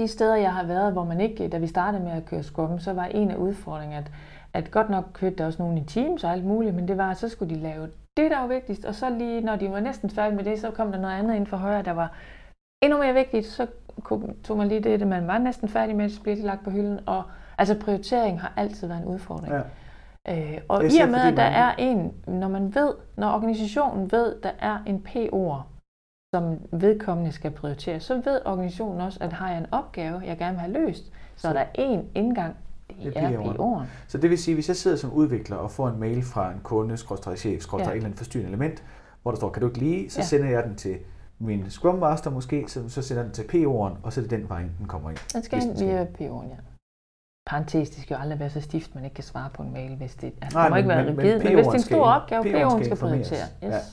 de 0.00 0.08
steder, 0.08 0.36
jeg 0.36 0.52
har 0.54 0.64
været, 0.66 0.92
hvor 0.92 1.04
man 1.04 1.20
ikke, 1.20 1.48
da 1.48 1.58
vi 1.58 1.66
startede 1.66 2.04
med 2.04 2.12
at 2.12 2.24
køre 2.26 2.42
Scrum, 2.42 2.78
så 2.78 2.92
var 2.92 3.04
en 3.04 3.30
af 3.30 3.36
udfordringerne, 3.36 4.06
at, 4.06 4.12
at 4.64 4.70
godt 4.70 4.90
nok 4.90 5.04
kørte 5.12 5.36
der 5.36 5.46
også 5.46 5.62
nogen 5.62 5.78
i 5.78 5.84
teams 5.84 6.24
og 6.24 6.30
alt 6.32 6.44
muligt, 6.44 6.74
men 6.74 6.88
det 6.88 6.98
var, 6.98 7.10
at 7.10 7.16
så 7.16 7.28
skulle 7.28 7.54
de 7.54 7.60
lave 7.60 7.88
det, 8.16 8.30
der 8.30 8.38
var 8.38 8.46
vigtigst, 8.46 8.84
og 8.84 8.94
så 8.94 9.10
lige, 9.10 9.40
når 9.40 9.56
de 9.56 9.70
var 9.70 9.80
næsten 9.80 10.10
færdige 10.10 10.36
med 10.36 10.44
det, 10.44 10.60
så 10.60 10.70
kom 10.70 10.92
der 10.92 11.00
noget 11.00 11.14
andet 11.14 11.34
ind 11.36 11.46
for 11.46 11.56
højre, 11.56 11.82
der 11.82 11.92
var 11.92 12.12
endnu 12.82 12.98
mere 12.98 13.14
vigtigt, 13.14 13.46
så 13.46 13.66
kunne- 14.02 14.34
tog 14.44 14.56
man 14.56 14.68
lige 14.68 14.80
det, 14.80 15.00
det 15.00 15.08
man 15.08 15.26
var 15.26 15.38
næsten 15.38 15.68
færdig 15.68 15.96
med, 15.96 16.08
så 16.08 16.22
blev 16.22 16.36
det 16.36 16.44
lagt 16.44 16.64
på 16.64 16.70
hylden, 16.70 17.00
og 17.06 17.22
altså 17.58 17.78
prioritering 17.80 18.40
har 18.40 18.52
altid 18.56 18.88
været 18.88 19.00
en 19.00 19.08
udfordring. 19.08 19.52
Ja. 19.52 19.60
Øh, 20.28 20.58
og 20.68 20.84
i 20.84 20.98
og 21.02 21.08
med, 21.08 21.18
at 21.20 21.36
der 21.36 21.50
man- 21.50 21.52
er 21.52 21.74
en, 21.78 22.12
når 22.26 22.48
man 22.48 22.74
ved, 22.74 22.94
når 23.16 23.32
organisationen 23.32 24.12
ved, 24.12 24.36
der 24.42 24.50
er 24.58 24.78
en 24.86 25.06
PO'er, 25.08 25.62
som 26.34 26.58
vedkommende 26.72 27.32
skal 27.32 27.50
prioritere, 27.50 28.00
så 28.00 28.14
ved 28.24 28.40
organisationen 28.44 29.00
også, 29.00 29.18
at 29.22 29.32
har 29.32 29.48
jeg 29.48 29.58
en 29.58 29.66
opgave, 29.72 30.20
jeg 30.26 30.38
gerne 30.38 30.52
vil 30.52 30.60
have 30.60 30.72
løst, 30.72 31.04
så, 31.04 31.12
Så- 31.36 31.48
er 31.48 31.52
der 31.52 31.64
én 31.78 32.00
indgang, 32.14 32.56
Det 33.04 33.12
er. 33.16 33.30
PO'eren. 33.40 33.84
Så 34.08 34.18
det 34.18 34.30
vil 34.30 34.38
sige, 34.38 34.54
hvis 34.54 34.68
jeg 34.68 34.76
sidder 34.76 34.96
som 34.96 35.12
udvikler 35.12 35.56
og 35.56 35.70
får 35.70 35.88
en 35.88 36.00
mail 36.00 36.22
fra 36.22 36.52
en 36.52 36.60
kunde, 36.62 36.96
skråstrej 36.96 37.36
chef, 37.36 37.62
skråstrej 37.62 37.88
Ja. 37.88 37.92
et 37.92 37.96
eller 37.96 38.06
andet 38.06 38.18
forstyrrende 38.18 38.48
element, 38.48 38.84
hvor 39.22 39.30
der 39.30 39.36
står, 39.36 39.48
kan 39.50 39.60
du 39.62 39.66
ikke 39.68 39.78
lige, 39.78 40.10
så 40.10 40.18
Ja. 40.20 40.24
sender 40.24 40.48
jeg 40.50 40.64
den 40.64 40.76
til 40.76 40.96
min 41.38 41.70
Scrum 41.70 41.98
Master 41.98 42.30
måske, 42.30 42.64
så, 42.68 42.88
så 42.88 43.02
sender 43.02 43.22
den 43.22 43.32
til 43.32 43.42
PO'eren, 43.42 43.94
og 44.02 44.12
så 44.12 44.20
er 44.20 44.22
det 44.22 44.30
den 44.30 44.48
vej, 44.48 44.62
den 44.78 44.86
kommer 44.86 45.10
ind. 45.10 45.18
Den 45.34 45.42
skal 45.42 45.62
ind 45.62 45.78
via 45.78 46.04
PO'eren, 46.04 46.48
ja. 46.48 46.56
Parentes, 47.50 47.90
det 47.90 48.02
skal 48.02 48.14
jo 48.14 48.20
aldrig 48.20 48.40
være 48.40 48.50
så 48.50 48.60
stift, 48.60 48.94
man 48.94 49.04
ikke 49.04 49.14
kan 49.14 49.24
svare 49.24 49.50
på 49.54 49.62
en 49.62 49.72
mail, 49.72 49.96
hvis 49.96 50.14
det, 50.14 50.32
altså, 50.42 50.58
Nej, 50.58 50.64
det 50.64 50.70
må 50.70 50.74
men- 50.74 50.78
ikke 50.78 50.88
være 50.88 51.04
men- 51.04 51.16
men 51.16 51.24
rigid, 51.24 51.38
men, 51.44 51.54
hvis 51.54 51.66
det 51.66 51.70
er 51.72 51.72
en 51.74 51.80
stor 51.80 52.04
opgave, 52.04 52.42
PO'eren 52.44 52.84
skal 52.84 52.96
prioritere. 52.96 53.38
Ja. 53.62 53.76
Yes. 53.76 53.84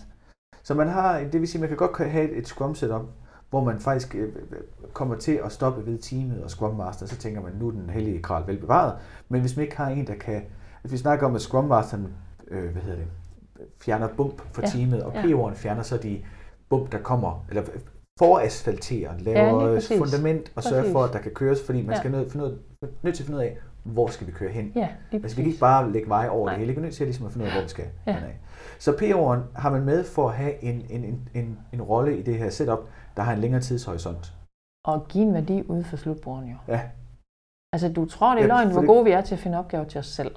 Så 0.64 0.74
man 0.74 0.88
har, 0.88 1.20
det 1.20 1.40
vil 1.42 1.48
sige, 1.48 1.60
man 1.62 1.68
kan 1.70 1.78
godt 1.78 2.10
have 2.12 2.32
et 2.32 2.48
Scrum 2.48 2.76
setup, 2.76 3.02
hvor 3.50 3.64
man 3.64 3.80
faktisk 3.80 4.16
øh, 4.16 4.34
kommer 4.94 5.16
til 5.16 5.40
at 5.46 5.52
stoppe 5.52 5.86
ved 5.86 5.98
teamet 5.98 6.44
og 6.44 6.50
Scrum 6.50 6.76
Master, 6.76 7.06
så 7.06 7.16
tænker 7.18 7.42
man, 7.42 7.52
nu 7.60 7.68
er 7.68 7.72
den 7.72 7.90
hellige 7.90 8.22
kral 8.22 8.48
velbevaret. 8.48 8.94
Men 9.30 9.42
hvis 9.42 9.56
man 9.56 9.64
ikke 9.64 9.78
har 9.78 9.88
en, 9.90 10.08
der 10.08 10.16
kan... 10.16 10.42
Hvis 10.82 10.92
vi 10.92 10.98
snakker 10.98 11.26
om, 11.26 11.36
at 11.36 11.42
Scrum 11.42 11.66
Masteren, 11.66 12.14
øh, 12.48 12.72
hvad 12.72 12.82
hedder 12.82 12.98
det, 12.98 13.08
fjerner 13.82 14.08
bump 14.18 14.42
for 14.52 14.62
Ja, 14.62 14.68
teamet, 14.68 15.04
og 15.04 15.14
ja. 15.14 15.22
PO'eren 15.22 15.54
fjerner 15.56 15.82
så 15.84 15.98
de 15.98 16.22
bump, 16.70 16.92
der 16.92 16.98
kommer, 17.00 17.46
eller 17.50 17.64
forasfalterer, 18.20 19.12
laver 19.20 19.72
ja, 19.72 19.80
fundament 19.98 20.52
og 20.56 20.64
sørger 20.64 20.92
for, 20.92 21.04
at 21.04 21.14
der 21.14 21.20
kan 21.20 21.32
køres, 21.32 21.64
fordi 21.66 21.82
man 21.82 21.92
Ja. 21.96 22.00
skal 22.00 22.12
nødt, 22.12 22.36
ud, 22.36 22.58
nødt 23.04 23.16
til 23.16 23.24
at 23.24 23.26
finde 23.26 23.38
ud 23.38 23.44
af, 23.44 23.58
hvor 23.84 24.08
skal 24.08 24.28
vi 24.28 24.32
køre 24.32 24.52
hen. 24.52 24.72
Ja, 24.76 24.88
Altså, 25.14 25.36
vi 25.38 25.42
kan 25.42 25.50
ikke 25.52 25.60
bare 25.60 25.92
lægge 25.92 26.10
veje 26.10 26.30
over 26.30 26.46
Nej. 26.46 26.54
det 26.54 26.60
hele. 26.60 26.72
Vi 26.74 26.78
er 26.78 26.82
nødt 26.82 26.96
til 26.96 27.04
at, 27.04 27.08
ligesom 27.08 27.26
at 27.26 27.32
finde 27.32 27.44
ud 27.46 27.50
af, 27.50 27.54
hvor 27.56 27.64
vi 27.64 27.70
skal 27.70 27.86
Ja. 28.08 28.14
henad. 28.14 28.30
Så 28.80 28.92
PO'eren 28.92 29.60
har 29.60 29.72
man 29.72 29.86
med 29.86 30.04
for 30.04 30.30
at 30.30 30.36
have 30.36 30.64
en, 30.64 30.86
en, 30.90 31.04
en, 31.04 31.30
en, 31.34 31.60
en 31.74 31.82
rolle 31.82 32.18
i 32.18 32.22
det 32.22 32.36
her 32.38 32.50
setup, 32.50 32.80
der 33.18 33.24
har 33.24 33.34
en 33.34 33.40
længere 33.40 33.62
tidshorisont. 33.62 34.34
Og 34.86 35.08
give 35.08 35.24
en 35.24 35.34
værdi 35.34 35.64
ude 35.68 35.84
for 35.84 35.98
slutbrugeren 35.98 36.48
jo. 36.50 36.56
Ja. 36.68 36.82
Altså, 37.74 37.90
du 37.90 38.06
tror, 38.06 38.30
det 38.36 38.38
er 38.40 38.42
Ja, 38.42 38.48
løgn, 38.48 38.72
hvor 38.72 38.86
gode 38.86 39.04
vi 39.06 39.12
er 39.12 39.22
til 39.22 39.36
at 39.36 39.40
finde 39.40 39.58
opgaver 39.60 39.84
til 39.86 40.00
os 40.00 40.06
selv. 40.08 40.32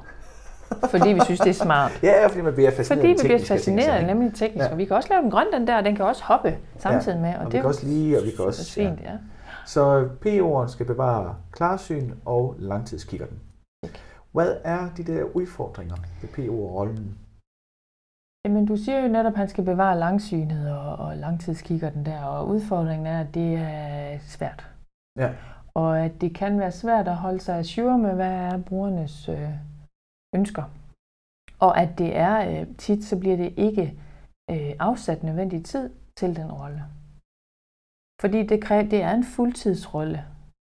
Fordi 0.90 1.08
vi 1.12 1.20
synes, 1.24 1.40
det 1.40 1.50
er 1.50 1.54
smart. 1.54 2.02
Ja, 2.02 2.26
fordi 2.26 2.40
man 2.40 2.54
bliver 2.54 2.70
fascineret 2.70 3.00
Fordi 3.00 3.08
vi 3.08 3.26
bliver 3.26 3.38
ting, 3.38 3.48
fascineret, 3.48 4.00
ikke? 4.00 4.12
nemlig 4.12 4.34
teknisk. 4.34 4.66
Ja. 4.66 4.72
Og 4.72 4.78
vi 4.78 4.84
kan 4.84 4.96
også 4.96 5.08
lave 5.10 5.22
den 5.22 5.30
grøn, 5.30 5.46
den 5.52 5.66
der, 5.66 5.80
den 5.80 5.96
kan 5.96 6.04
også 6.04 6.24
hoppe 6.24 6.58
samtidig 6.78 7.20
med. 7.20 7.34
Og, 7.34 7.46
vi 7.46 7.50
det 7.50 7.60
kan 7.60 7.64
også 7.64 7.86
lige, 7.86 8.18
og 8.18 8.24
vi 8.24 8.30
kan 8.30 8.44
også... 8.44 8.72
fint, 8.72 9.00
ja. 9.00 9.12
Så 9.66 10.08
PO'eren 10.26 10.72
skal 10.72 10.86
bevare 10.86 11.36
klarsyn 11.52 12.10
og 12.24 12.56
langtidskikkerten. 12.58 13.38
Ikke. 13.82 13.98
Hvad 14.32 14.56
er 14.64 14.88
de 14.96 15.04
der 15.04 15.22
udfordringer 15.24 15.96
ved 16.20 16.28
PO-rollen? 16.28 17.18
Jamen, 18.44 18.66
du 18.66 18.76
siger 18.76 19.02
jo 19.02 19.08
netop, 19.08 19.32
at 19.32 19.38
han 19.38 19.48
skal 19.48 19.64
bevare 19.64 19.98
langsynet 19.98 20.72
og, 20.72 20.96
og 20.96 21.16
langtidskigger 21.16 21.90
den 21.90 22.06
der, 22.06 22.22
og 22.24 22.48
udfordringen 22.48 23.06
er, 23.06 23.20
at 23.20 23.34
det 23.34 23.54
er 23.54 24.18
svært. 24.26 24.68
Ja. 25.18 25.30
Og 25.74 26.00
at 26.00 26.20
det 26.20 26.34
kan 26.34 26.58
være 26.58 26.72
svært 26.72 27.08
at 27.08 27.16
holde 27.16 27.40
sig 27.40 27.58
assure 27.58 27.98
med, 27.98 28.14
hvad 28.14 28.32
er 28.32 28.58
brugernes 28.58 29.28
øh, 29.28 29.48
ønsker. 30.34 30.62
Og 31.58 31.78
at 31.80 31.98
det 31.98 32.16
er 32.16 32.60
øh, 32.60 32.66
tit, 32.76 33.04
så 33.04 33.18
bliver 33.18 33.36
det 33.36 33.54
ikke 33.56 33.98
øh, 34.50 34.72
afsat 34.78 35.22
nødvendig 35.22 35.64
tid 35.64 35.90
til 36.16 36.36
den 36.36 36.52
rolle. 36.52 36.84
Fordi 38.20 38.46
det, 38.46 38.62
kræver, 38.62 38.82
det 38.82 39.02
er 39.02 39.14
en 39.14 39.24
fuldtidsrolle. 39.24 40.24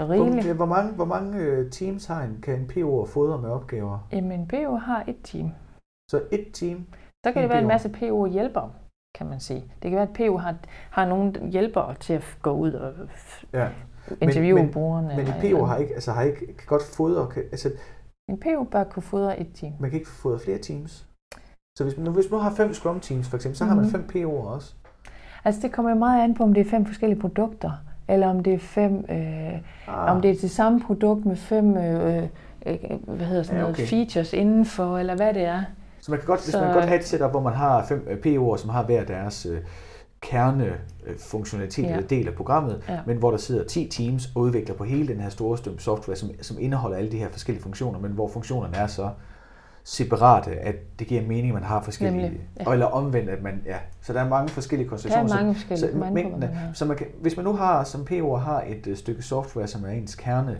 Hvor, 0.03 0.55
hvor 0.55 0.67
mange, 0.67 0.93
hvor 0.93 1.05
mange 1.05 1.39
øh, 1.39 1.71
teams 1.71 2.07
har 2.07 2.23
en, 2.23 2.41
kan 2.43 2.61
en 2.61 2.67
PO 2.69 3.07
fodre 3.07 3.39
med 3.43 3.51
opgaver? 3.51 4.09
Jamen, 4.13 4.49
PO 4.49 4.75
har 4.77 5.05
et 5.09 5.17
team. 5.25 5.51
Så 6.11 6.23
et 6.33 6.47
team, 6.53 6.87
Så 7.25 7.33
kan 7.33 7.37
En 7.37 7.43
det 7.43 7.49
være 7.51 7.59
en 7.59 7.65
PO. 7.65 7.69
masse 7.69 7.89
PO-hjælpere, 7.89 8.73
kan 9.19 9.27
man 9.27 9.41
sige. 9.41 9.61
Det 9.83 9.91
kan 9.91 9.93
være, 9.93 10.09
at 10.09 10.15
PO 10.17 10.37
har, 10.37 10.57
har 10.91 11.07
nogle 11.07 11.49
hjælpere 11.51 11.95
til 11.95 12.13
at 12.13 12.39
gå 12.43 12.51
ud 12.53 12.73
og 12.73 12.95
ja. 13.53 13.69
interviewe 14.21 14.63
men- 14.63 14.73
brugerne. 14.73 15.09
Men 15.09 15.19
eller 15.19 15.35
en 15.35 15.57
PO 15.57 15.65
har 15.65 15.77
ikke, 15.77 15.95
altså 15.95 16.13
har 16.13 16.23
ikke 16.23 16.47
kan 16.47 16.67
godt 16.67 16.83
fodre, 16.83 17.29
kan, 17.33 17.43
altså 17.43 17.71
En 18.29 18.39
PO 18.41 18.65
bør 18.65 18.85
kunne 18.85 19.03
fodre 19.03 19.41
et 19.41 19.47
team. 19.55 19.73
man 19.81 19.91
kan 19.91 19.99
ikke 19.99 20.11
fodre 20.11 20.39
flere 20.39 20.59
teams. 20.59 21.07
Så 21.79 21.85
hvis 21.85 21.97
man, 21.97 22.13
hvis 22.13 22.31
man 22.31 22.39
nu 22.39 22.43
har 22.43 22.51
fem 22.55 22.75
Scrum 22.75 23.01
teams 23.01 23.29
for 23.29 23.37
eksempel, 23.37 23.59
så 23.59 23.65
har 23.65 23.75
man 23.75 23.85
Mhm. 23.85 23.93
fem 23.93 24.09
PO'er 24.13 24.47
også. 24.47 24.75
Altså 25.45 25.61
det 25.63 25.73
kommer 25.73 25.91
jo 25.91 25.97
meget 25.99 26.23
an 26.25 26.35
på, 26.35 26.43
om 26.43 26.55
det 26.55 26.67
er 26.67 26.71
fem 26.71 26.87
forskellige 26.87 27.21
produkter, 27.21 27.71
eller 28.09 28.29
om 28.29 28.43
det 28.43 28.55
er 28.55 28.59
fem, 28.59 29.05
øh, 29.11 29.53
Ah, 29.89 30.17
om 30.17 30.23
det 30.23 30.31
er 30.31 30.35
til 30.37 30.51
samme 30.51 30.81
produkt 30.81 31.27
med 31.27 31.37
fem, 31.37 31.77
øh, 31.77 32.23
øh, 32.67 32.77
hvad 33.07 33.27
hedder 33.27 33.43
sådan 33.43 33.57
Ja, 33.57 33.63
noget, 33.63 33.77
okay. 33.77 33.87
features 33.87 34.33
indenfor, 34.33 34.99
eller 34.99 35.17
hvad 35.17 35.35
det 35.35 35.43
er. 35.45 35.63
Så 36.01 36.11
man 36.11 36.21
kan 36.21 36.27
godt, 36.27 36.41
hvis 36.45 36.53
Så- 36.53 36.59
man 36.61 36.67
kan 36.69 36.75
godt 36.75 36.85
have 36.89 36.99
et 37.01 37.05
setup, 37.07 37.31
hvor 37.31 37.41
man 37.41 37.53
har 37.53 37.85
fem 37.87 38.07
øh, 38.11 38.19
PO'er, 38.27 38.57
som 38.57 38.71
har 38.71 38.83
hver 38.85 39.05
deres 39.05 39.47
øh, 39.47 39.59
kernefunktionalitet 40.21 41.83
Ja. 41.85 41.91
eller 41.97 42.07
del 42.09 42.29
af 42.29 42.35
programmet, 42.35 42.83
Ja. 42.89 42.99
men 43.07 43.17
hvor 43.17 43.31
der 43.31 43.39
sidder 43.39 43.65
10 43.65 43.89
teams 43.89 44.31
og 44.35 44.43
udvikler 44.43 44.75
på 44.75 44.85
hele 44.85 45.09
den 45.09 45.21
her 45.21 45.29
store 45.29 45.59
stump 45.59 45.81
software, 45.81 46.17
som, 46.17 46.31
som 46.43 46.57
indeholder 46.61 46.97
alle 46.97 47.13
de 47.13 47.19
her 47.19 47.29
forskellige 47.31 47.63
funktioner, 47.63 47.99
men 47.99 48.13
hvor 48.13 48.29
funktionerne 48.29 48.77
er 48.77 48.87
så 48.87 49.11
separate, 49.85 50.51
at 50.51 50.75
det 50.99 51.07
giver 51.07 51.23
mening, 51.23 51.47
at 51.49 51.55
man 51.55 51.63
har 51.63 51.83
forskellige, 51.83 52.23
Nemlig, 52.23 52.41
ja. 52.67 52.73
eller 52.73 52.87
omvendt, 52.87 53.31
at 53.31 53.43
man, 53.43 53.63
ja, 53.67 53.77
så 54.01 54.13
der 54.13 54.21
er 54.21 54.29
mange 54.29 54.49
forskellige 54.49 54.85
Der 54.85 54.91
konstellationer. 54.91 55.35
er 55.35 55.37
mange 55.45 55.55
så, 55.55 55.61
forskellige, 55.67 55.93
så, 55.93 55.99
mange 55.99 56.15
mængden 56.15 56.41
man 56.41 56.51
så 56.75 56.85
man 56.85 56.97
kan, 56.97 57.07
hvis 57.21 57.37
man 57.37 57.45
nu 57.45 57.53
har, 57.53 57.85
som 57.85 58.05
PO 58.05 58.37
har 58.37 58.63
et 58.67 58.87
øh, 58.87 58.97
stykke 58.97 59.23
software, 59.23 59.67
som 59.67 59.85
er 59.85 59.89
ens 59.89 60.15
kerne 60.15 60.59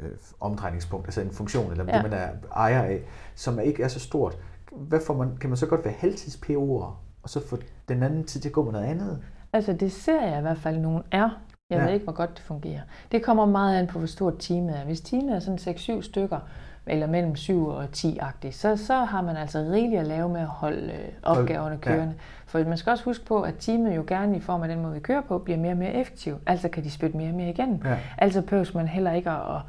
øh, 0.00 0.08
omdrejningspunkt, 0.40 1.06
altså 1.06 1.20
en 1.20 1.30
funktion, 1.30 1.70
eller 1.70 1.84
Ja. 1.88 1.92
det 1.94 2.02
man 2.10 2.12
er 2.12 2.28
ejer 2.56 2.82
af, 2.82 3.00
som 3.34 3.60
ikke 3.60 3.82
er 3.82 3.88
så 3.88 4.00
stort, 4.00 4.38
hvad 4.72 5.00
får 5.06 5.14
man, 5.14 5.36
kan 5.40 5.50
man 5.50 5.56
så 5.56 5.66
godt 5.66 5.84
være 5.84 5.94
halvtids 5.98 6.36
PO'er, 6.46 6.96
og 7.22 7.30
så 7.30 7.48
få 7.48 7.56
den 7.88 8.02
anden 8.02 8.24
tid 8.24 8.40
til 8.40 8.48
at 8.48 8.52
gå 8.52 8.64
med 8.64 8.72
noget 8.72 8.86
andet? 8.86 9.18
Altså 9.52 9.72
det 9.72 9.92
ser 9.92 10.26
jeg 10.26 10.38
i 10.38 10.40
hvert 10.42 10.58
fald, 10.58 10.78
nogen 10.78 11.02
er. 11.10 11.28
Jeg 11.70 11.78
Ja. 11.78 11.84
ved 11.84 11.92
ikke, 11.92 12.04
hvor 12.04 12.12
godt 12.12 12.30
det 12.30 12.38
fungerer. 12.44 12.80
Det 13.12 13.22
kommer 13.22 13.46
meget 13.46 13.78
an 13.78 13.86
på, 13.86 13.98
hvor 13.98 14.06
stort 14.06 14.34
teamet 14.38 14.78
er. 14.78 14.84
Hvis 14.84 15.00
teamet 15.00 15.34
er 15.36 15.40
sådan 15.40 15.58
6-7 15.98 16.02
stykker, 16.02 16.38
eller 16.86 17.06
mellem 17.06 17.36
7 17.36 17.66
og 17.66 17.84
10-agtigt, 17.96 18.50
så, 18.56 18.76
så 18.76 18.94
har 18.94 19.22
man 19.22 19.36
altså 19.36 19.58
rigeligt 19.58 20.00
at 20.00 20.06
lave 20.06 20.28
med 20.28 20.40
at 20.40 20.46
holde 20.46 20.92
øh, 20.92 21.08
opgaverne 21.22 21.74
ja. 21.74 21.80
kørende. 21.80 22.14
For 22.46 22.64
man 22.64 22.76
skal 22.78 22.90
også 22.90 23.04
huske 23.04 23.24
på, 23.24 23.42
at 23.42 23.54
teamet 23.58 23.96
jo 23.96 24.04
gerne 24.06 24.36
i 24.36 24.40
form 24.40 24.62
af 24.62 24.68
den 24.68 24.82
måde, 24.82 24.94
vi 24.94 25.00
kører 25.00 25.20
på, 25.20 25.38
bliver 25.38 25.58
mere 25.58 25.72
og 25.72 25.76
mere 25.76 25.94
effektiv. 25.94 26.36
Altså 26.46 26.68
kan 26.68 26.84
de 26.84 26.90
spytte 26.90 27.16
mere 27.16 27.28
og 27.28 27.34
mere 27.34 27.48
igennem. 27.50 27.80
Ja. 27.84 27.98
Altså 28.18 28.42
behøves 28.42 28.74
man 28.74 28.88
heller 28.88 29.12
ikke 29.12 29.30
at, 29.30 29.36
at 29.56 29.60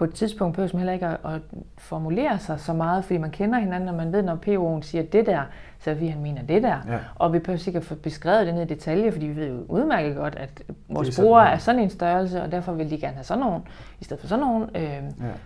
på 0.00 0.04
et 0.04 0.14
tidspunkt 0.14 0.54
behøver 0.56 0.70
man 0.72 0.78
heller 0.78 0.92
ikke 0.92 1.06
at, 1.06 1.16
at 1.24 1.40
formulere 1.78 2.38
sig 2.38 2.60
så 2.60 2.72
meget, 2.72 3.04
fordi 3.04 3.18
man 3.18 3.30
kender 3.30 3.58
hinanden, 3.58 3.88
og 3.88 3.94
man 3.94 4.12
ved, 4.12 4.22
når 4.22 4.34
PO'en 4.46 4.82
siger 4.82 5.02
det 5.02 5.26
der, 5.26 5.40
så 5.78 5.90
er 5.90 5.94
vi, 5.94 6.06
han 6.06 6.22
mener 6.22 6.42
det 6.42 6.62
der. 6.62 6.76
Ja. 6.88 6.98
Og 7.14 7.32
vi 7.32 7.38
behøver 7.38 7.58
sikkert 7.58 7.84
få 7.84 7.94
beskrevet 7.94 8.46
det 8.46 8.54
ned 8.54 8.62
i 8.62 8.66
detalje, 8.66 9.12
fordi 9.12 9.26
vi 9.26 9.36
ved 9.36 9.48
jo 9.48 9.58
udmærket 9.68 10.16
godt, 10.16 10.34
at 10.36 10.62
vores 10.88 11.08
sådan, 11.08 11.24
brugere 11.26 11.42
ja. 11.46 11.52
er 11.54 11.58
sådan 11.58 11.80
en 11.80 11.90
størrelse, 11.90 12.42
og 12.42 12.52
derfor 12.52 12.72
vil 12.72 12.90
de 12.90 12.98
gerne 13.00 13.14
have 13.14 13.24
sådan 13.24 13.40
nogen, 13.44 13.62
i 14.00 14.04
stedet 14.04 14.20
for 14.20 14.28
sådan 14.28 14.44
nogen. 14.44 14.62
Øh, 14.74 14.82
Ja. 14.82 15.02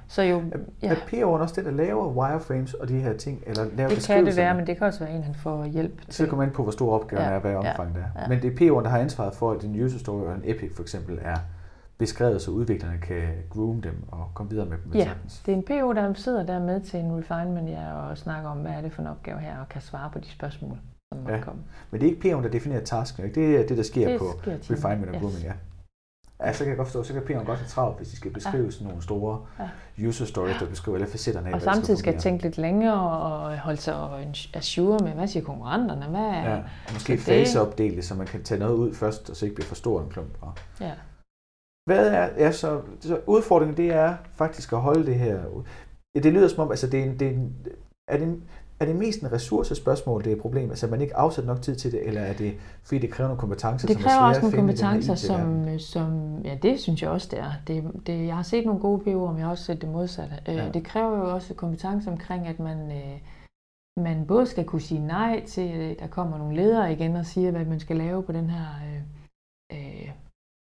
Så 0.08 0.22
jo, 0.22 0.42
Ja. 0.82 0.88
ja, 0.88 0.92
Er 0.92 0.94
PO'en 0.96 1.24
også 1.42 1.54
det, 1.56 1.64
der 1.64 1.70
laver 1.70 2.08
wireframes 2.12 2.74
og 2.74 2.88
de 2.88 3.00
her 3.00 3.12
ting, 3.16 3.42
eller 3.46 3.64
laver 3.76 3.88
det 3.90 4.06
kan 4.06 4.26
det 4.26 4.36
være, 4.36 4.54
men 4.54 4.66
det 4.66 4.76
kan 4.78 4.86
også 4.86 5.04
være 5.04 5.14
en, 5.14 5.22
han 5.24 5.34
får 5.34 5.64
hjælp 5.64 6.00
Så 6.08 6.12
til. 6.16 6.28
kommer 6.28 6.42
man 6.42 6.48
ind 6.48 6.54
på, 6.56 6.62
hvor 6.62 6.72
stor 6.72 6.94
opgaven 6.94 7.24
Ja, 7.24 7.30
er, 7.30 7.38
hvad 7.38 7.50
ja, 7.50 7.56
omfang 7.58 7.94
det 7.94 8.04
er. 8.16 8.20
ja. 8.22 8.28
Men 8.28 8.42
det 8.42 8.52
er 8.52 8.56
PO'en, 8.56 8.82
der 8.84 8.88
har 8.90 8.98
ansvaret 8.98 9.34
for, 9.34 9.52
at 9.52 9.64
en 9.64 9.82
user 9.84 9.98
story 9.98 10.22
og 10.24 10.34
en 10.34 10.42
epic 10.44 10.70
for 10.76 10.82
eksempel 10.82 11.18
er 11.22 11.36
beskrevet, 11.98 12.42
så 12.42 12.50
udviklerne 12.50 12.98
kan 12.98 13.22
groom 13.50 13.82
dem 13.82 14.04
og 14.08 14.30
komme 14.34 14.50
videre 14.50 14.66
med 14.66 14.76
dem. 14.84 14.92
Ja, 14.94 15.04
sagtens. 15.04 15.38
det 15.46 15.52
er 15.52 15.56
en 15.56 15.62
PO, 15.62 15.92
der 15.92 16.14
sidder 16.14 16.46
der 16.46 16.58
med 16.58 16.80
til 16.80 17.00
en 17.00 17.12
refinement 17.18 17.68
ja, 17.70 17.92
og 17.94 18.18
snakker 18.18 18.50
om, 18.50 18.58
hvad 18.58 18.72
er 18.72 18.80
det 18.80 18.92
for 18.92 19.02
en 19.02 19.08
opgave 19.08 19.38
her, 19.40 19.58
og 19.60 19.68
kan 19.68 19.80
svare 19.82 20.10
på 20.10 20.18
de 20.18 20.30
spørgsmål, 20.30 20.78
som 21.12 21.18
måtte 21.22 21.34
Ja. 21.34 21.40
komme. 21.44 21.62
Men 21.90 22.00
det 22.00 22.06
er 22.08 22.10
ikke 22.10 22.34
PO'en, 22.34 22.42
der 22.42 22.48
definerer 22.48 22.84
tasken. 22.84 23.24
Ikke? 23.24 23.40
Det 23.40 23.60
er 23.60 23.66
det, 23.66 23.76
der 23.76 23.82
sker 23.82 24.08
Det 24.08 24.18
på 24.18 24.24
sker 24.42 24.74
refinement 24.74 25.08
og 25.08 25.14
yes. 25.14 25.20
grooming. 25.22 25.42
Ja. 25.44 25.52
Ja, 26.40 26.52
så 26.52 26.58
kan 26.58 26.68
jeg 26.68 26.76
godt 26.76 26.88
forstå, 26.88 27.02
så 27.02 27.12
kan 27.12 27.22
PO'en 27.22 27.44
godt 27.44 27.58
have 27.58 27.68
travlt, 27.68 27.96
hvis 27.96 28.08
de 28.08 28.16
skal 28.16 28.30
beskrive 28.32 28.72
sådan 28.72 28.86
nogle 28.86 29.02
store 29.02 29.40
user 30.08 30.24
stories, 30.24 30.56
der 30.60 30.66
beskriver 30.68 30.96
alle 30.98 31.08
facetterne 31.10 31.48
af, 31.48 31.54
Og 31.54 31.62
samtidig 31.62 31.98
skal 31.98 32.12
fungere. 32.12 32.20
tænke 32.22 32.42
lidt 32.42 32.58
længere 32.58 33.00
og 33.10 33.58
holde 33.58 33.80
sig 33.80 33.94
assure 34.54 34.98
med, 35.04 35.12
hvad 35.12 35.28
siger 35.28 35.44
konkurrenterne, 35.44 36.06
hvad 36.06 36.20
er... 36.20 36.50
Ja, 36.50 36.56
og 36.56 36.92
måske 36.92 37.18
faseopdele 37.18 38.02
så 38.02 38.14
man 38.14 38.26
kan 38.26 38.42
tage 38.42 38.58
noget 38.58 38.74
ud 38.74 38.94
først, 38.94 39.30
og 39.30 39.36
så 39.36 39.44
ikke 39.44 39.54
bliver 39.54 39.66
for 39.68 39.74
stor 39.74 40.02
en 40.02 40.08
klump. 40.10 40.30
Og 40.40 40.52
ja. 40.80 40.92
Hvad 41.86 42.08
er, 42.08 42.28
er 42.46 42.50
så, 42.50 42.82
så 43.00 43.20
udfordringen, 43.26 43.76
det 43.76 43.92
er 43.92 44.16
faktisk 44.32 44.72
at 44.72 44.80
holde 44.80 45.06
det 45.06 45.14
her. 45.14 45.40
Ja, 46.14 46.20
det 46.20 46.32
lyder 46.32 46.48
som 46.48 46.60
om, 46.60 46.70
altså 46.70 46.86
det 46.86 47.00
er, 47.00 47.04
en, 47.04 47.18
det 47.18 47.28
er, 47.28 47.32
en, 47.32 47.56
er, 48.08 48.16
det 48.16 48.26
en, 48.26 48.44
er 48.80 48.86
det 48.86 48.96
mest 48.96 49.20
en 49.20 49.32
ressourcespørgsmål, 49.32 50.24
det 50.24 50.30
er 50.30 50.36
et 50.36 50.42
problem? 50.42 50.70
Altså 50.70 50.86
man 50.86 51.00
ikke 51.00 51.16
afsætter 51.16 51.52
nok 51.52 51.62
tid 51.62 51.76
til 51.76 51.92
det, 51.92 52.06
eller 52.06 52.20
er 52.20 52.32
det, 52.32 52.54
fordi 52.84 52.98
det 52.98 53.10
kræver 53.10 53.28
nogle 53.28 53.40
kompetencer, 53.40 53.86
Det 53.88 53.96
som 53.96 54.02
kræver 54.02 54.22
er 54.22 54.28
også 54.28 54.40
nogle 54.40 54.56
kompetencer, 54.56 55.14
som, 55.14 55.78
som... 55.78 56.38
Ja, 56.44 56.58
det 56.62 56.80
synes 56.80 57.02
jeg 57.02 57.10
også, 57.10 57.28
det 57.30 57.38
er. 57.38 57.52
Det, 57.66 58.06
det, 58.06 58.26
jeg 58.26 58.36
har 58.36 58.42
set 58.42 58.64
nogle 58.64 58.80
gode 58.80 59.00
PO'er, 59.00 59.30
men 59.30 59.38
jeg 59.38 59.46
har 59.46 59.50
også 59.50 59.64
set 59.64 59.80
det 59.80 59.88
modsatte. 59.88 60.34
Ja. 60.46 60.52
Ja. 60.52 60.70
Det 60.70 60.84
kræver 60.84 61.18
jo 61.18 61.34
også 61.34 61.54
kompetencer 61.54 62.10
omkring, 62.10 62.46
at 62.46 62.58
man... 62.58 62.92
Øh, 62.92 63.18
man 64.00 64.26
både 64.26 64.46
skal 64.46 64.64
kunne 64.64 64.82
sige 64.82 65.06
nej 65.06 65.44
til, 65.46 65.68
at 65.68 65.98
der 65.98 66.06
kommer 66.06 66.38
nogle 66.38 66.56
ledere 66.56 66.92
igen 66.92 67.16
og 67.16 67.26
siger, 67.26 67.50
hvad 67.50 67.64
man 67.64 67.80
skal 67.80 67.96
lave 67.96 68.22
på 68.22 68.32
den 68.32 68.50
her 68.50 68.66
øh, 68.86 69.02
øh, 69.72 70.10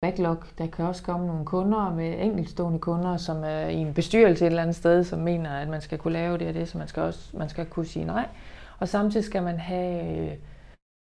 backlog. 0.07 0.37
Der 0.57 0.67
kan 0.67 0.85
også 0.85 1.03
komme 1.03 1.27
nogle 1.27 1.45
kunder 1.45 1.93
med 1.93 2.15
enkeltstående 2.19 2.79
kunder, 2.79 3.17
som 3.17 3.43
er 3.43 3.67
i 3.67 3.75
en 3.75 3.93
bestyrelse 3.93 4.45
et 4.45 4.49
eller 4.49 4.61
andet 4.61 4.75
sted, 4.75 5.03
som 5.03 5.19
mener, 5.19 5.49
at 5.51 5.67
man 5.67 5.81
skal 5.81 5.97
kunne 5.97 6.13
lave 6.13 6.37
det 6.37 6.47
og 6.47 6.53
det, 6.53 6.69
så 6.69 6.77
man 6.77 6.87
skal 6.87 7.03
også 7.03 7.37
man 7.37 7.49
skal 7.49 7.65
kunne 7.65 7.85
sige 7.85 8.05
nej. 8.05 8.25
Og 8.79 8.87
samtidig 8.87 9.25
skal 9.25 9.43
man 9.43 9.59
have 9.59 10.37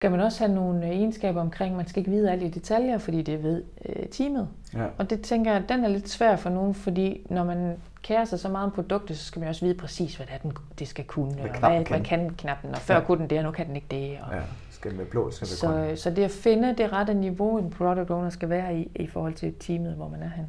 skal 0.00 0.10
man 0.10 0.20
også 0.20 0.44
have 0.44 0.54
nogle 0.54 0.86
egenskaber 0.86 1.40
omkring, 1.40 1.76
man 1.76 1.86
skal 1.86 2.00
ikke 2.00 2.10
vide 2.10 2.30
alt 2.30 2.42
i 2.42 2.48
detaljer, 2.48 2.98
fordi 2.98 3.22
det 3.22 3.42
ved 3.42 3.64
øh, 3.88 4.06
teamet. 4.08 4.48
Ja. 4.74 4.86
Og 4.98 5.10
det 5.10 5.22
tænker 5.22 5.52
jeg, 5.52 5.68
den 5.68 5.84
er 5.84 5.88
lidt 5.88 6.08
svær 6.08 6.36
for 6.36 6.50
nogen, 6.50 6.74
fordi 6.74 7.26
når 7.30 7.44
man 7.44 7.76
kærer 8.02 8.24
sig 8.24 8.40
så 8.40 8.48
meget 8.48 8.64
om 8.64 8.72
produktet, 8.72 9.18
så 9.18 9.24
skal 9.24 9.40
man 9.40 9.48
også 9.48 9.64
vide 9.64 9.74
præcis, 9.74 10.16
hvad 10.16 10.26
det, 10.26 10.34
er, 10.34 10.38
den, 10.38 10.52
det 10.78 10.88
skal 10.88 11.04
kunne. 11.04 11.32
Hvad 11.32 11.50
og 11.50 11.58
hvad, 11.58 11.84
kan. 11.84 11.86
hvad 11.86 12.00
kan 12.00 12.30
knappen, 12.30 12.70
og 12.70 12.78
før 12.78 12.94
ja. 12.94 13.00
kunne 13.00 13.18
den 13.18 13.30
det, 13.30 13.38
og 13.38 13.44
nu 13.44 13.50
kan 13.50 13.66
den 13.66 13.76
ikke 13.76 13.88
det. 13.90 14.18
Og, 14.22 14.34
ja. 14.34 14.40
Skal 14.80 14.98
være 14.98 15.06
blå, 15.06 15.30
skal 15.30 15.48
være 15.48 15.72
grøn? 15.74 15.96
så, 15.96 16.02
så 16.02 16.10
det 16.10 16.24
at 16.24 16.30
finde 16.30 16.74
det 16.78 16.92
rette 16.92 17.14
niveau, 17.14 17.58
en 17.58 17.70
product 17.70 18.10
owner 18.10 18.30
skal 18.30 18.48
være 18.48 18.76
i, 18.78 18.90
i 18.96 19.06
forhold 19.06 19.34
til 19.34 19.54
teamet, 19.60 19.94
hvor 19.94 20.08
man 20.08 20.22
er 20.22 20.28
hen. 20.28 20.46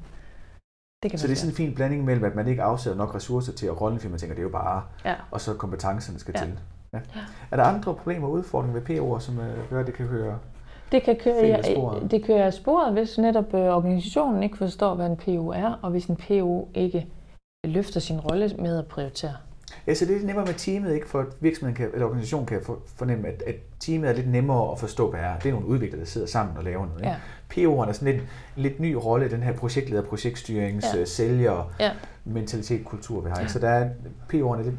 Det 1.03 1.11
kan 1.11 1.19
Så 1.19 1.27
det 1.27 1.33
er 1.33 1.37
sådan 1.37 1.51
en 1.51 1.55
fin 1.55 1.75
blanding 1.75 2.05
mellem, 2.05 2.23
at 2.25 2.35
man 2.35 2.47
ikke 2.47 2.61
afsætter 2.63 2.97
nok 2.97 3.15
ressourcer 3.15 3.53
til 3.53 3.67
at 3.67 3.81
rollen, 3.81 3.99
man 4.09 4.19
tænker, 4.19 4.35
det 4.35 4.41
er 4.41 4.43
jo 4.43 4.49
bare, 4.49 4.83
Ja. 5.05 5.15
og 5.31 5.41
så 5.41 5.53
kompetencerne 5.53 6.19
skal 6.19 6.33
Ja. 6.37 6.43
til. 6.45 6.59
Ja. 6.93 6.99
Er 7.51 7.55
der 7.55 7.63
andre 7.63 7.93
problemer 7.95 8.27
og 8.27 8.33
udfordringer 8.33 8.79
ved 8.79 8.89
PO'er, 8.99 9.19
som 9.19 9.39
øh, 9.39 9.69
gør, 9.69 9.79
at 9.79 9.85
det 9.87 9.93
kan 9.93 10.05
høre? 10.05 10.39
Det 10.91 11.03
kan 11.03 11.15
køre, 11.23 11.35
af 11.57 11.65
sporet. 11.65 12.11
det 12.11 12.25
kører 12.25 12.45
af 12.45 12.53
sporet, 12.53 12.93
hvis 12.93 13.17
netop 13.17 13.53
øh, 13.53 13.59
organisationen 13.61 14.43
ikke 14.43 14.57
forstår, 14.57 14.95
hvad 14.95 15.05
en 15.09 15.17
PO 15.17 15.49
er, 15.51 15.79
og 15.81 15.91
hvis 15.91 16.05
en 16.05 16.15
PO 16.15 16.69
ikke 16.73 17.07
løfter 17.67 17.99
sin 17.99 18.19
rolle 18.19 18.49
med 18.59 18.77
at 18.77 18.87
prioritere. 18.87 19.33
Ja, 19.87 19.93
så 19.93 20.05
det 20.05 20.11
er 20.11 20.15
lidt 20.15 20.25
nemmere 20.27 20.45
med 20.45 20.53
teamet, 20.53 20.93
ikke? 20.93 21.07
For 21.09 21.19
at 21.19 21.27
virksomheden 21.39 21.75
kan, 21.75 21.89
eller 21.93 22.05
organisationen 22.05 22.45
kan 22.45 22.61
for- 22.63 22.79
fornemme, 22.95 23.27
at, 23.27 23.41
at 23.47 23.55
teamet 23.79 24.09
er 24.09 24.13
lidt 24.13 24.27
nemmere 24.29 24.71
at 24.71 24.79
forstå, 24.79 25.09
hvad 25.09 25.19
er. 25.19 25.39
Det 25.39 25.49
er 25.49 25.53
nogle 25.53 25.67
udviklere, 25.67 25.99
der 25.99 26.05
sidder 26.05 26.27
sammen 26.27 26.57
og 26.57 26.63
laver 26.63 26.85
noget. 26.85 26.99
Ikke? 26.99 27.09
Ja. 27.09 27.15
PO'eren 27.53 27.89
er 27.89 27.93
sådan 27.93 28.13
lidt, 28.13 28.23
en 28.57 28.63
lidt 28.63 28.79
ny 28.79 28.93
rolle 28.93 29.25
i 29.25 29.29
den 29.29 29.43
her 29.43 29.53
projektleder, 29.53 30.01
projektstyrings, 30.03 30.85
Ja. 30.93 30.99
ja. 30.99 31.05
sælger, 31.05 31.73
Ja. 31.79 31.91
mentalitet, 32.25 32.85
kultur, 32.85 33.21
vi 33.21 33.29
har. 33.29 33.39
Ikke? 33.39 33.51
Så 33.51 33.59
der 33.59 33.69
er, 33.69 33.89
PO'eren 34.33 34.59
er 34.59 34.63
lidt 34.63 34.75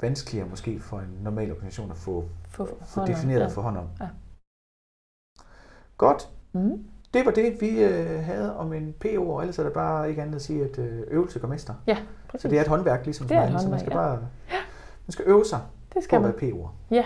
vanskeligere 0.00 0.48
måske 0.48 0.80
for 0.80 0.98
en 0.98 1.18
normal 1.22 1.50
organisation 1.50 1.90
at 1.90 1.96
få, 1.96 2.24
For, 2.48 2.68
få 2.86 3.06
defineret 3.06 3.42
og 3.42 3.52
få 3.52 3.60
hånd 3.60 3.76
om. 3.78 3.86
Ja. 4.00 4.06
Godt. 5.96 6.28
Mm. 6.52 6.84
Det 7.14 7.24
var 7.26 7.32
det, 7.32 7.60
vi 7.60 7.82
øh, 7.84 8.24
havde 8.24 8.56
om 8.56 8.72
en 8.72 8.94
PO, 9.00 9.30
og 9.30 9.40
ellers 9.40 9.58
er 9.58 9.62
der 9.62 9.70
bare 9.70 10.10
ikke 10.10 10.22
andet 10.22 10.34
at 10.34 10.42
sige, 10.42 10.64
at 10.64 10.78
øh, 10.78 11.00
øvelse 11.10 11.38
gør 11.38 11.48
mester. 11.48 11.74
Ja, 11.86 11.96
præcis. 12.28 12.42
Så 12.42 12.48
det 12.48 12.56
er 12.58 12.62
et 12.62 12.68
håndværk, 12.68 13.04
ligesom 13.04 13.28
Det 13.28 13.36
er 13.36 13.40
et 13.40 13.46
alle, 13.46 13.60
så 13.60 13.68
man 13.68 13.78
skal 13.80 13.92
håndværk, 13.92 14.18
bare 14.18 14.28
man 15.06 15.12
skal 15.12 15.24
øve 15.28 15.44
sig 15.44 15.60
det 15.88 15.94
på 15.94 16.00
skal 16.02 16.16
at 16.16 16.22
man. 16.22 16.34
være 16.40 16.50
PO'er. 16.50 16.68
Ja, 16.90 17.04